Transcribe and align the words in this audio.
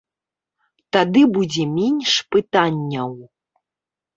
Тады 0.95 1.21
будзе 1.35 1.63
менш 1.75 2.11
пытанняў. 2.37 3.11